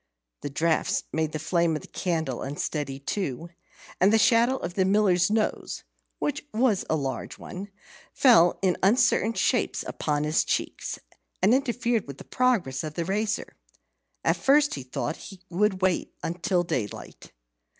[0.41, 3.51] The draughts made the flame of the candle unsteady too,
[3.99, 5.83] and the shadow of the Miller's nose
[6.17, 7.69] (which was a large one)
[8.11, 10.97] fell in uncertain shapes upon his cheeks,
[11.43, 13.55] and interfered with the progress of the razor.
[14.23, 17.31] At first he thought he would wait till daylight.